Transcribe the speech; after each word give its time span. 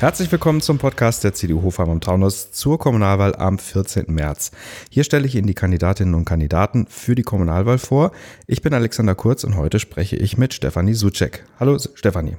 Herzlich 0.00 0.30
willkommen 0.30 0.60
zum 0.60 0.78
Podcast 0.78 1.24
der 1.24 1.34
CDU 1.34 1.62
Hofheim 1.62 1.90
am 1.90 2.00
Taunus 2.00 2.52
zur 2.52 2.78
Kommunalwahl 2.78 3.34
am 3.34 3.58
14. 3.58 4.04
März. 4.06 4.52
Hier 4.92 5.02
stelle 5.02 5.26
ich 5.26 5.34
Ihnen 5.34 5.48
die 5.48 5.54
Kandidatinnen 5.54 6.14
und 6.14 6.24
Kandidaten 6.24 6.86
für 6.86 7.16
die 7.16 7.24
Kommunalwahl 7.24 7.78
vor. 7.78 8.12
Ich 8.46 8.62
bin 8.62 8.72
Alexander 8.74 9.16
Kurz 9.16 9.42
und 9.42 9.56
heute 9.56 9.80
spreche 9.80 10.14
ich 10.14 10.38
mit 10.38 10.54
Stefanie 10.54 10.94
Sucek. 10.94 11.44
Hallo 11.58 11.76
Stefanie. 11.94 12.36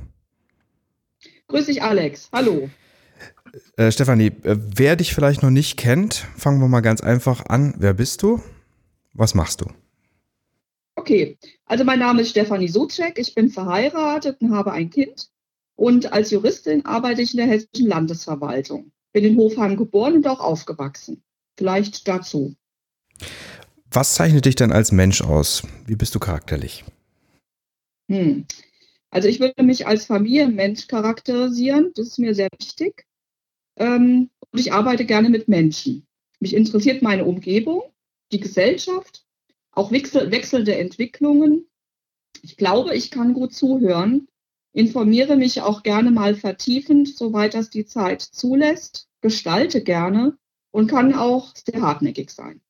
Grüß 1.49 1.65
dich 1.65 1.83
Alex. 1.83 2.29
Hallo. 2.31 2.69
Äh, 3.75 3.91
Stefanie, 3.91 4.27
äh, 4.43 4.55
wer 4.55 4.95
dich 4.95 5.13
vielleicht 5.13 5.43
noch 5.43 5.49
nicht 5.49 5.75
kennt, 5.75 6.25
fangen 6.37 6.61
wir 6.61 6.69
mal 6.69 6.79
ganz 6.79 7.01
einfach 7.01 7.47
an. 7.47 7.73
Wer 7.77 7.93
bist 7.93 8.23
du? 8.23 8.41
Was 9.11 9.35
machst 9.35 9.59
du? 9.59 9.65
Okay, 10.95 11.37
also 11.65 11.83
mein 11.83 11.99
Name 11.99 12.21
ist 12.21 12.29
Stefanie 12.29 12.69
Sucek. 12.69 13.19
Ich 13.19 13.35
bin 13.35 13.49
verheiratet 13.49 14.37
und 14.39 14.55
habe 14.55 14.71
ein 14.71 14.89
Kind. 14.89 15.29
Und 15.79 16.11
als 16.11 16.31
Juristin 16.31 16.85
arbeite 16.85 17.21
ich 17.21 17.31
in 17.31 17.37
der 17.37 17.47
Hessischen 17.47 17.87
Landesverwaltung. 17.87 18.91
Bin 19.13 19.23
in 19.23 19.37
Hofheim 19.37 19.77
geboren 19.77 20.15
und 20.15 20.27
auch 20.27 20.41
aufgewachsen. 20.41 21.23
Vielleicht 21.57 22.05
dazu. 22.05 22.53
Was 23.89 24.13
zeichnet 24.15 24.43
dich 24.43 24.55
denn 24.55 24.73
als 24.73 24.91
Mensch 24.91 25.21
aus? 25.21 25.63
Wie 25.87 25.95
bist 25.95 26.13
du 26.13 26.19
charakterlich? 26.19 26.83
Hm. 28.09 28.45
Also 29.09 29.29
ich 29.29 29.39
würde 29.39 29.63
mich 29.63 29.87
als 29.87 30.05
Familienmensch 30.05 30.87
charakterisieren. 30.87 31.93
Das 31.95 32.07
ist 32.07 32.19
mir 32.19 32.35
sehr 32.35 32.49
wichtig. 32.59 33.05
Ähm, 33.77 34.29
und 34.51 34.59
ich 34.59 34.73
arbeite 34.73 35.05
gerne 35.05 35.29
mit 35.29 35.47
Menschen. 35.47 36.05
Mich 36.41 36.53
interessiert 36.53 37.01
meine 37.01 37.23
Umgebung, 37.23 37.83
die 38.33 38.41
Gesellschaft, 38.41 39.23
auch 39.71 39.93
wechsel 39.93 40.29
wechselnde 40.29 40.75
Entwicklungen. 40.75 41.69
Ich 42.41 42.57
glaube, 42.57 42.95
ich 42.95 43.11
kann 43.11 43.33
gut 43.33 43.53
zuhören 43.53 44.27
informiere 44.73 45.35
mich 45.35 45.61
auch 45.61 45.83
gerne 45.83 46.11
mal 46.11 46.35
vertiefend, 46.35 47.15
soweit 47.15 47.53
das 47.53 47.69
die 47.69 47.85
Zeit 47.85 48.21
zulässt, 48.21 49.07
gestalte 49.21 49.83
gerne 49.83 50.37
und 50.71 50.89
kann 50.89 51.13
auch 51.13 51.53
sehr 51.55 51.81
hartnäckig 51.81 52.29
sein. 52.31 52.61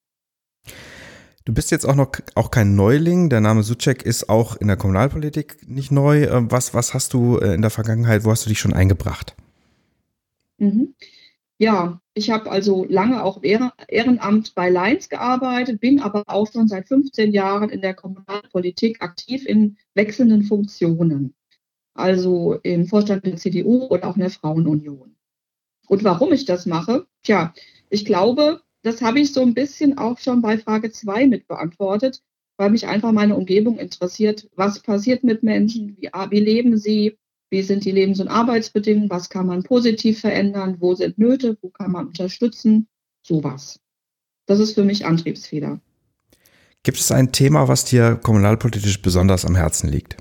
Du 1.46 1.54
bist 1.54 1.72
jetzt 1.72 1.86
auch 1.86 1.96
noch 1.96 2.12
auch 2.36 2.52
kein 2.52 2.76
Neuling. 2.76 3.30
Der 3.30 3.42
Name 3.42 3.64
Suchek 3.64 4.04
ist 4.04 4.30
auch 4.30 4.56
in 4.58 4.68
der 4.68 4.78
Kommunalpolitik 4.78 5.68
nicht 5.68 5.92
neu. 5.92 6.26
Ähm, 6.26 6.52
was, 6.52 6.74
was 6.74 6.94
hast 6.94 7.14
du 7.14 7.38
äh, 7.38 7.54
in 7.56 7.62
der 7.62 7.72
Vergangenheit, 7.72 8.24
wo 8.24 8.32
hast 8.32 8.46
du 8.46 8.50
dich 8.50 8.60
schon 8.60 8.74
eingebracht? 8.74 9.36
Mhm. 10.58 10.94
Ja, 11.58 12.00
ich 12.14 12.30
habe 12.30 12.50
also 12.52 12.86
lange 12.86 13.24
auch 13.24 13.42
Ehrenamt 13.44 14.56
bei 14.56 14.70
Leins 14.70 15.10
gearbeitet, 15.10 15.82
bin 15.82 16.00
aber 16.00 16.24
auch 16.28 16.50
schon 16.52 16.68
seit 16.68 16.88
15 16.88 17.34
Jahren 17.34 17.70
in 17.70 17.82
der 17.82 17.96
Kommunalpolitik 17.96 19.02
aktiv 19.02 19.46
in 19.46 19.78
wechselnden 19.94 20.44
Funktionen 20.44 21.34
also 22.00 22.60
im 22.64 22.88
Vorstand 22.88 23.26
der 23.26 23.36
CDU 23.36 23.88
oder 23.88 24.08
auch 24.08 24.16
in 24.16 24.22
der 24.22 24.30
Frauenunion. 24.30 25.16
Und 25.88 26.04
warum 26.04 26.32
ich 26.32 26.46
das 26.46 26.66
mache? 26.66 27.08
Tja, 27.24 27.54
ich 27.90 28.06
glaube, 28.06 28.62
das 28.84 29.02
habe 29.02 29.20
ich 29.20 29.34
so 29.34 29.42
ein 29.42 29.54
bisschen 29.54 29.98
auch 29.98 30.20
schon 30.20 30.42
bei 30.42 30.58
Frage 30.58 30.92
2 30.92 31.28
mit 31.28 31.48
beantwortet, 31.48 32.22
weil 32.58 32.70
mich 32.70 32.88
einfach 32.88 33.12
meine 33.12 33.36
Umgebung 33.36 33.78
interessiert. 33.78 34.50
Was 34.56 34.80
passiert 34.80 35.24
mit 35.24 35.44
Menschen? 35.44 35.98
Wie, 35.98 36.10
wie 36.30 36.40
leben 36.40 36.78
sie? 36.78 37.18
Wie 37.50 37.64
sind 37.64 37.84
die 37.84 37.92
Lebens- 37.92 38.20
und 38.20 38.28
Arbeitsbedingungen? 38.28 39.10
Was 39.10 39.30
kann 39.30 39.48
man 39.48 39.64
positiv 39.64 40.20
verändern? 40.20 40.78
Wo 40.80 40.94
sind 40.94 41.18
Nöte? 41.18 41.58
Wo 41.62 41.70
kann 41.70 41.92
man 41.92 42.08
unterstützen? 42.08 42.88
Sowas. 43.24 43.80
Das 44.46 44.60
ist 44.60 44.74
für 44.74 44.84
mich 44.84 45.06
Antriebsfeder. 45.06 45.82
Gibt 46.84 47.00
es 47.00 47.12
ein 47.12 47.32
Thema, 47.32 47.68
was 47.68 47.86
dir 47.86 48.16
kommunalpolitisch 48.16 49.02
besonders 49.02 49.46
am 49.46 49.56
Herzen 49.56 49.90
liegt? 49.90 50.18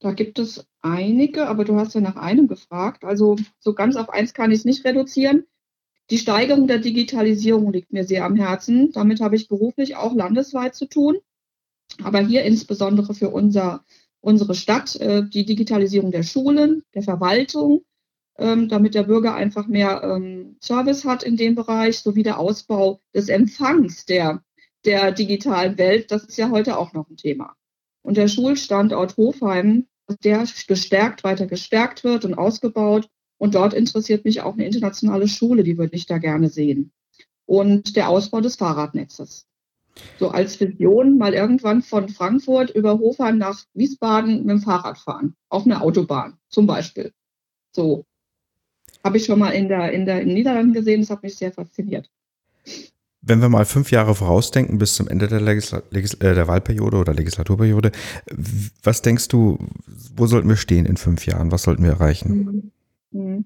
Da 0.00 0.12
gibt 0.12 0.38
es 0.38 0.66
einige, 0.82 1.46
aber 1.48 1.64
du 1.64 1.76
hast 1.76 1.94
ja 1.94 2.00
nach 2.00 2.16
einem 2.16 2.48
gefragt. 2.48 3.04
Also 3.04 3.36
so 3.58 3.74
ganz 3.74 3.96
auf 3.96 4.10
eins 4.10 4.34
kann 4.34 4.50
ich 4.50 4.60
es 4.60 4.64
nicht 4.64 4.84
reduzieren. 4.84 5.46
Die 6.10 6.18
Steigerung 6.18 6.68
der 6.68 6.78
Digitalisierung 6.78 7.72
liegt 7.72 7.92
mir 7.92 8.04
sehr 8.04 8.24
am 8.24 8.36
Herzen. 8.36 8.92
Damit 8.92 9.20
habe 9.20 9.36
ich 9.36 9.48
beruflich 9.48 9.96
auch 9.96 10.14
landesweit 10.14 10.74
zu 10.74 10.86
tun. 10.86 11.18
Aber 12.02 12.20
hier 12.20 12.44
insbesondere 12.44 13.14
für 13.14 13.30
unser, 13.30 13.84
unsere 14.20 14.54
Stadt 14.54 14.96
äh, 14.96 15.28
die 15.28 15.46
Digitalisierung 15.46 16.10
der 16.10 16.22
Schulen, 16.22 16.82
der 16.94 17.02
Verwaltung, 17.02 17.82
ähm, 18.38 18.68
damit 18.68 18.94
der 18.94 19.04
Bürger 19.04 19.34
einfach 19.34 19.66
mehr 19.66 20.02
ähm, 20.02 20.58
Service 20.62 21.04
hat 21.04 21.22
in 21.22 21.36
dem 21.36 21.54
Bereich, 21.54 21.98
sowie 21.98 22.22
der 22.22 22.38
Ausbau 22.38 23.00
des 23.14 23.28
Empfangs 23.28 24.04
der, 24.04 24.42
der 24.84 25.10
digitalen 25.12 25.78
Welt. 25.78 26.10
Das 26.10 26.24
ist 26.24 26.36
ja 26.36 26.50
heute 26.50 26.76
auch 26.78 26.92
noch 26.92 27.08
ein 27.08 27.16
Thema. 27.16 27.54
Und 28.02 28.16
der 28.16 28.28
Schulstandort 28.28 29.16
Hofheim, 29.16 29.88
der 30.22 30.46
gestärkt, 30.66 31.24
weiter 31.24 31.46
gestärkt 31.46 32.04
wird 32.04 32.24
und 32.24 32.34
ausgebaut. 32.34 33.08
Und 33.38 33.54
dort 33.54 33.74
interessiert 33.74 34.24
mich 34.24 34.40
auch 34.40 34.54
eine 34.54 34.64
internationale 34.64 35.28
Schule, 35.28 35.62
die 35.62 35.76
würde 35.76 35.94
ich 35.94 36.06
da 36.06 36.18
gerne 36.18 36.48
sehen. 36.48 36.92
Und 37.44 37.96
der 37.96 38.08
Ausbau 38.08 38.40
des 38.40 38.56
Fahrradnetzes. 38.56 39.46
So 40.18 40.28
als 40.28 40.60
Vision 40.60 41.18
mal 41.18 41.34
irgendwann 41.34 41.82
von 41.82 42.08
Frankfurt 42.08 42.70
über 42.70 42.98
Hofheim 42.98 43.38
nach 43.38 43.64
Wiesbaden 43.74 44.44
mit 44.44 44.50
dem 44.50 44.60
Fahrrad 44.60 44.98
fahren. 44.98 45.34
Auf 45.48 45.64
einer 45.64 45.82
Autobahn 45.82 46.38
zum 46.48 46.66
Beispiel. 46.66 47.12
So. 47.72 48.04
Habe 49.04 49.18
ich 49.18 49.24
schon 49.24 49.38
mal 49.38 49.50
in 49.50 49.68
der, 49.68 49.92
in 49.92 50.06
der 50.06 50.20
in 50.20 50.28
den 50.28 50.34
Niederlanden 50.34 50.72
gesehen, 50.72 51.00
das 51.00 51.10
hat 51.10 51.22
mich 51.22 51.36
sehr 51.36 51.52
fasziniert. 51.52 52.10
Wenn 53.22 53.40
wir 53.40 53.48
mal 53.48 53.64
fünf 53.64 53.90
Jahre 53.90 54.14
vorausdenken 54.14 54.78
bis 54.78 54.94
zum 54.94 55.08
Ende 55.08 55.26
der, 55.26 55.40
Legisla 55.40 55.82
Legisla 55.90 56.30
äh, 56.30 56.34
der 56.34 56.46
Wahlperiode 56.46 56.96
oder 56.96 57.12
Legislaturperiode, 57.12 57.90
was 58.82 59.02
denkst 59.02 59.28
du, 59.28 59.58
wo 60.16 60.26
sollten 60.26 60.48
wir 60.48 60.56
stehen 60.56 60.86
in 60.86 60.96
fünf 60.96 61.26
Jahren? 61.26 61.52
Was 61.52 61.62
sollten 61.62 61.82
wir 61.82 61.90
erreichen? 61.90 62.72
Mhm. 63.12 63.20
Mhm. 63.20 63.44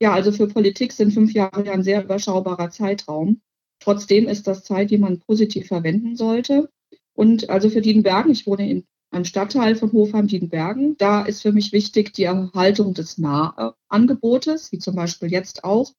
Ja, 0.00 0.12
also 0.12 0.32
für 0.32 0.48
Politik 0.48 0.92
sind 0.92 1.12
fünf 1.12 1.32
Jahre 1.32 1.70
ein 1.70 1.82
sehr 1.82 2.02
überschaubarer 2.02 2.70
Zeitraum. 2.70 3.40
Trotzdem 3.78 4.28
ist 4.28 4.46
das 4.46 4.64
Zeit, 4.64 4.90
die 4.90 4.98
man 4.98 5.20
positiv 5.20 5.68
verwenden 5.68 6.16
sollte. 6.16 6.70
Und 7.14 7.50
also 7.50 7.70
für 7.70 7.80
Diedenbergen, 7.80 8.32
ich 8.32 8.46
wohne 8.46 8.68
in 8.68 8.84
einem 9.10 9.24
Stadtteil 9.24 9.76
von 9.76 9.92
Hofheim-Diedenbergen, 9.92 10.96
da 10.96 11.22
ist 11.22 11.42
für 11.42 11.52
mich 11.52 11.72
wichtig 11.72 12.12
die 12.14 12.24
Erhaltung 12.24 12.94
des 12.94 13.18
Nahangebotes, 13.18 14.72
wie 14.72 14.78
zum 14.78 14.96
Beispiel 14.96 15.30
jetzt 15.30 15.64
auch 15.64 15.92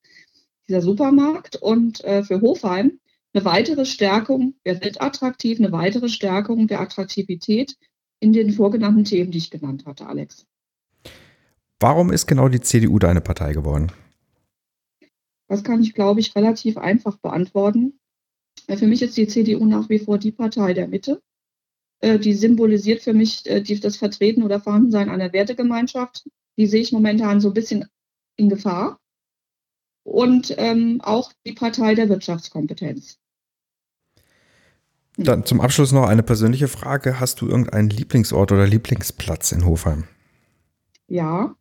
dieser 0.68 0.82
Supermarkt. 0.82 1.58
Und 1.58 2.04
äh, 2.04 2.24
für 2.24 2.42
Hofheim 2.42 3.00
eine 3.34 3.46
weitere 3.46 3.86
Stärkung, 3.86 4.56
wir 4.64 4.76
sind 4.76 5.02
attraktiv, 5.02 5.60
eine 5.60 5.72
weitere 5.72 6.10
Stärkung 6.10 6.68
der 6.68 6.82
Attraktivität 6.82 7.78
in 8.24 8.32
den 8.32 8.54
vorgenannten 8.54 9.04
Themen, 9.04 9.32
die 9.32 9.38
ich 9.38 9.52
genannt 9.52 9.86
hatte, 9.86 10.08
Alex. 10.08 10.48
Warum 11.82 12.10
ist 12.10 12.26
genau 12.26 12.48
die 12.48 12.62
CDU 12.62 12.98
deine 12.98 13.20
Partei 13.20 13.52
geworden? 13.52 13.92
Das 15.50 15.66
kann 15.66 15.84
ich, 15.84 15.94
glaube 15.94 16.22
ich, 16.22 16.34
relativ 16.34 16.78
einfach 16.78 17.18
beantworten. 17.18 18.00
Äh, 18.68 18.78
für 18.78 18.88
mich 18.88 19.02
ist 19.02 19.18
die 19.18 19.28
CDU 19.28 19.66
nach 19.66 19.90
wie 19.90 20.00
vor 20.00 20.18
die 20.18 20.32
Partei 20.32 20.74
der 20.74 20.88
Mitte. 20.88 21.22
Äh, 22.00 22.18
die 22.18 22.34
symbolisiert 22.34 23.02
für 23.02 23.14
mich 23.14 23.46
äh, 23.46 23.62
das 23.62 23.98
Vertreten 23.98 24.44
oder 24.44 24.62
Vorhandensein 24.62 25.10
einer 25.10 25.34
Wertegemeinschaft. 25.34 26.26
Die 26.58 26.68
sehe 26.68 26.82
ich 26.82 26.94
momentan 26.94 27.42
so 27.42 27.50
ein 27.50 27.54
bisschen 27.54 27.86
in 28.38 28.48
Gefahr. 28.48 29.02
Und 30.06 30.56
ähm, 30.58 31.02
auch 31.02 31.34
die 31.46 31.54
Partei 31.54 31.94
der 31.94 32.08
Wirtschaftskompetenz. 32.08 33.20
Dann 35.18 35.46
zum 35.46 35.62
Abschluss 35.62 35.92
noch 35.92 36.08
eine 36.08 36.24
persönliche 36.24 36.68
Frage. 36.68 37.20
Hast 37.20 37.42
du 37.42 37.48
irgendeinen 37.48 37.90
Lieblingsort 37.90 38.52
oder 38.52 38.66
Lieblingsplatz 38.66 39.52
in 39.52 39.66
Hofheim? 39.66 40.06
Ja, 41.08 41.56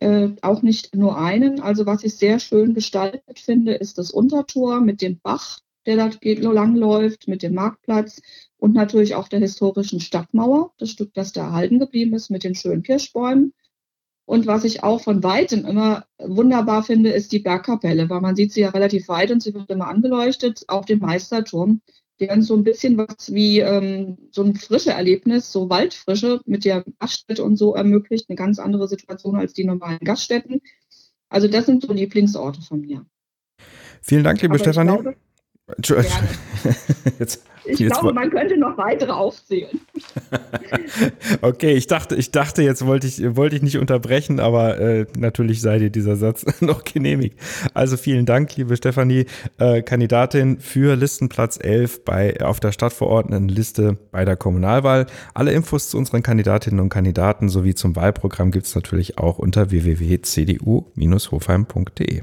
äh, 0.00 0.30
auch 0.42 0.62
nicht 0.62 0.94
nur 0.94 1.18
einen. 1.18 1.60
Also 1.60 1.84
was 1.84 2.04
ich 2.04 2.14
sehr 2.14 2.38
schön 2.38 2.74
gestaltet 2.74 3.38
finde, 3.38 3.74
ist 3.74 3.98
das 3.98 4.10
Untertor 4.10 4.80
mit 4.80 5.02
dem 5.02 5.18
Bach, 5.20 5.60
der 5.84 5.96
da 5.96 6.08
geht, 6.08 6.42
langläuft, 6.42 7.28
mit 7.28 7.42
dem 7.42 7.54
Marktplatz 7.54 8.22
und 8.56 8.74
natürlich 8.74 9.14
auch 9.14 9.28
der 9.28 9.40
historischen 9.40 10.00
Stadtmauer, 10.00 10.72
das 10.78 10.90
Stück, 10.90 11.12
das 11.12 11.32
da 11.32 11.46
erhalten 11.46 11.78
geblieben 11.78 12.14
ist, 12.14 12.30
mit 12.30 12.44
den 12.44 12.54
schönen 12.54 12.82
Kirschbäumen. 12.82 13.52
Und 14.24 14.46
was 14.46 14.64
ich 14.64 14.82
auch 14.82 15.02
von 15.02 15.22
weitem 15.22 15.64
immer 15.64 16.06
wunderbar 16.18 16.82
finde, 16.82 17.10
ist 17.10 17.30
die 17.30 17.38
Bergkapelle, 17.38 18.10
weil 18.10 18.20
man 18.20 18.34
sieht 18.34 18.52
sie 18.52 18.62
ja 18.62 18.70
relativ 18.70 19.08
weit 19.08 19.30
und 19.30 19.42
sie 19.42 19.54
wird 19.54 19.70
immer 19.70 19.86
angeleuchtet 19.86 20.64
auf 20.66 20.84
dem 20.86 20.98
Meisterturm 20.98 21.80
der 22.20 22.42
so 22.42 22.56
ein 22.56 22.64
bisschen 22.64 22.96
was 22.96 23.32
wie 23.32 23.60
ähm, 23.60 24.16
so 24.30 24.42
ein 24.42 24.54
frische 24.54 24.90
Erlebnis, 24.90 25.52
so 25.52 25.68
Waldfrische 25.68 26.40
mit 26.46 26.64
der 26.64 26.84
Gaststätte 26.98 27.44
und 27.44 27.56
so 27.56 27.74
ermöglicht, 27.74 28.28
eine 28.28 28.36
ganz 28.36 28.58
andere 28.58 28.88
Situation 28.88 29.36
als 29.36 29.52
die 29.52 29.64
normalen 29.64 29.98
Gaststätten. 30.00 30.60
Also 31.28 31.48
das 31.48 31.66
sind 31.66 31.82
so 31.82 31.92
Lieblingsorte 31.92 32.62
von 32.62 32.80
mir. 32.80 33.04
Vielen 34.00 34.24
Dank, 34.24 34.40
liebe 34.40 34.58
Stefanie. 34.58 34.98
Glaube, 34.98 35.16
Jetzt 37.18 37.44
Ich 37.66 37.80
jetzt 37.80 37.92
glaube, 37.92 38.12
man 38.12 38.30
könnte 38.30 38.56
noch 38.56 38.78
weitere 38.78 39.12
aufzählen. 39.12 39.80
okay, 41.42 41.72
ich 41.72 41.86
dachte, 41.86 42.16
ich 42.16 42.30
dachte, 42.30 42.62
jetzt 42.62 42.86
wollte 42.86 43.06
ich, 43.06 43.36
wollte 43.36 43.56
ich 43.56 43.62
nicht 43.62 43.78
unterbrechen, 43.78 44.40
aber 44.40 44.78
äh, 44.78 45.06
natürlich 45.18 45.60
sei 45.60 45.78
dir 45.78 45.90
dieser 45.90 46.16
Satz 46.16 46.46
noch 46.60 46.84
genehmigt. 46.84 47.38
Also 47.74 47.96
vielen 47.96 48.26
Dank, 48.26 48.56
liebe 48.56 48.76
Stefanie, 48.76 49.26
äh, 49.58 49.82
Kandidatin 49.82 50.60
für 50.60 50.96
Listenplatz 50.96 51.58
11 51.60 52.04
bei, 52.04 52.40
auf 52.40 52.60
der 52.60 52.72
Stadtverordnetenliste 52.72 53.98
bei 54.10 54.24
der 54.24 54.36
Kommunalwahl. 54.36 55.06
Alle 55.34 55.52
Infos 55.52 55.90
zu 55.90 55.98
unseren 55.98 56.22
Kandidatinnen 56.22 56.80
und 56.80 56.88
Kandidaten 56.88 57.48
sowie 57.48 57.74
zum 57.74 57.96
Wahlprogramm 57.96 58.50
gibt 58.50 58.66
es 58.66 58.74
natürlich 58.74 59.18
auch 59.18 59.38
unter 59.38 59.70
www.cdu-hofheim.de. 59.70 62.22